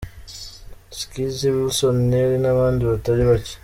Skizzy, 0.97 1.47
Wilson 1.55 1.95
Nelly 2.11 2.37
nabandi 2.41 2.81
batari 2.91 3.23
bake. 3.29 3.53